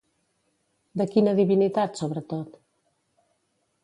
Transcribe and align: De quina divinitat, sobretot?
De 1.01 1.05
quina 1.11 1.33
divinitat, 1.39 1.99
sobretot? 2.03 2.57